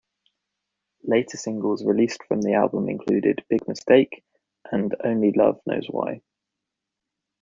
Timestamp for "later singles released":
1.03-2.23